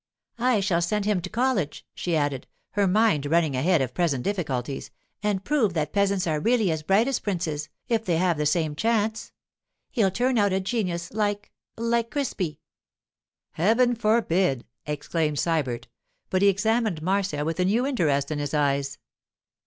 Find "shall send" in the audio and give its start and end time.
0.61-1.05